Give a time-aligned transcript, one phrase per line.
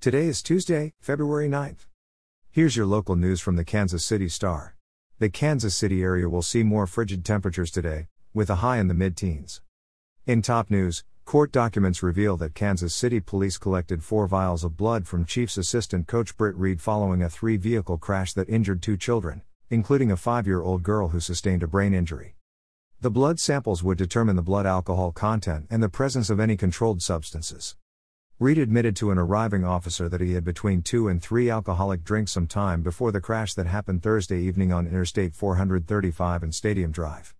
[0.00, 1.86] Today is Tuesday, February 9th.
[2.52, 4.76] Here's your local news from the Kansas City Star.
[5.18, 8.94] The Kansas City area will see more frigid temperatures today, with a high in the
[8.94, 9.60] mid teens.
[10.24, 15.08] In top news, court documents reveal that Kansas City police collected four vials of blood
[15.08, 19.42] from Chiefs assistant coach Britt Reid following a three vehicle crash that injured two children,
[19.68, 22.36] including a five year old girl who sustained a brain injury.
[23.00, 27.02] The blood samples would determine the blood alcohol content and the presence of any controlled
[27.02, 27.74] substances.
[28.40, 32.30] Reid admitted to an arriving officer that he had between two and three alcoholic drinks
[32.30, 37.34] some time before the crash that happened Thursday evening on Interstate 435 and Stadium Drive.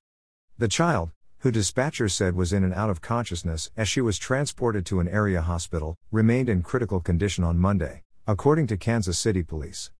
[0.58, 4.84] The child, who dispatchers said was in and out of consciousness as she was transported
[4.86, 9.92] to an area hospital, remained in critical condition on Monday, according to Kansas City police.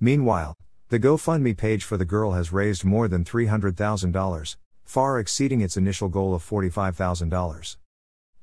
[0.00, 0.56] Meanwhile,
[0.88, 6.08] the GoFundMe page for the girl has raised more than $300,000, far exceeding its initial
[6.08, 7.76] goal of $45,000.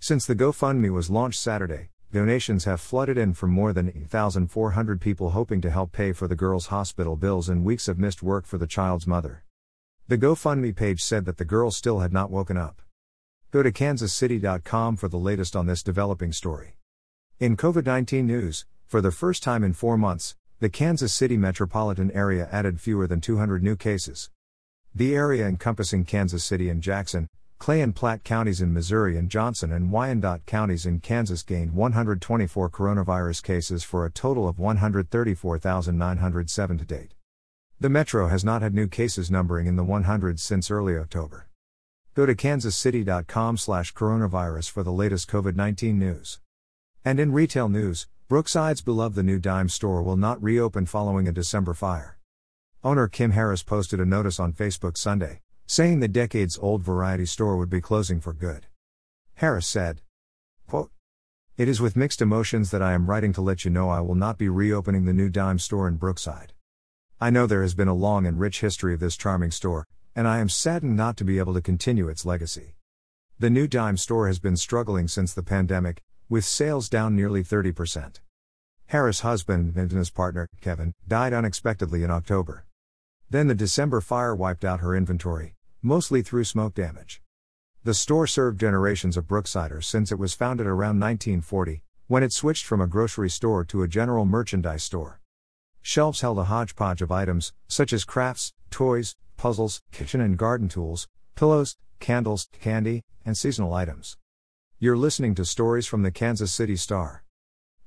[0.02, 5.32] Since the GoFundMe was launched Saturday, donations have flooded in from more than 8,400 people
[5.32, 8.58] hoping to help pay for the girl's hospital bills and weeks of missed work for
[8.58, 9.44] the child's mother.
[10.08, 12.82] The GoFundMe page said that the girl still had not woken up.
[13.52, 16.78] Go to kansascity.com for the latest on this developing story.
[17.40, 22.10] In COVID 19 news, for the first time in four months, the Kansas City metropolitan
[22.12, 24.32] area added fewer than 200 new cases.
[24.96, 27.28] The area encompassing Kansas City and Jackson,
[27.60, 32.70] Clay and Platte counties in Missouri and Johnson and Wyandotte counties in Kansas gained 124
[32.70, 37.16] coronavirus cases for a total of 134,907 to date.
[37.78, 41.50] The metro has not had new cases numbering in the 100s since early October.
[42.14, 46.40] Go to kansascity.com/coronavirus for the latest COVID-19 news.
[47.04, 51.34] And in retail news, Brookside's beloved the new dime store will not reopen following a
[51.34, 52.18] December fire.
[52.86, 57.56] Owner Kim Harris posted a notice on Facebook Sunday, saying the decades old variety store
[57.56, 58.66] would be closing for good.
[59.36, 60.02] Harris said,
[60.68, 60.90] quote,
[61.58, 64.16] It is with mixed emotions that I am writing to let you know I will
[64.16, 66.54] not be reopening the new dime store in Brookside.
[67.22, 70.28] I know there has been a long and rich history of this charming store, and
[70.28, 72.74] I am saddened not to be able to continue its legacy.
[73.38, 78.22] The new dime store has been struggling since the pandemic, with sales down nearly 30%.
[78.88, 82.66] Harris' husband and business partner, Kevin, died unexpectedly in October.
[83.30, 87.22] Then the December fire wiped out her inventory, mostly through smoke damage.
[87.84, 92.66] The store served generations of Brooksiders since it was founded around 1940, when it switched
[92.66, 95.22] from a grocery store to a general merchandise store.
[95.82, 101.08] Shelves held a hodgepodge of items, such as crafts, toys, puzzles, kitchen and garden tools,
[101.36, 104.18] pillows, candles, candy, and seasonal items.
[104.80, 107.24] You're listening to stories from the Kansas City Star.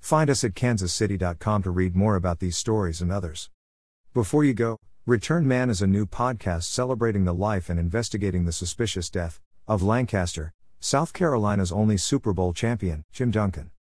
[0.00, 3.50] Find us at kansascity.com to read more about these stories and others.
[4.14, 8.52] Before you go, Return Man is a new podcast celebrating the life and investigating the
[8.52, 13.72] suspicious death of Lancaster, South Carolina's only Super Bowl champion, Jim Duncan.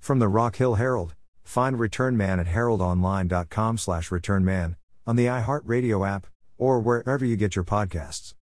[0.00, 4.76] From the Rock Hill Herald, find Return Man at heraldonline.com/returnman
[5.06, 6.26] on the iHeartRadio app
[6.58, 8.34] or wherever you get your podcasts.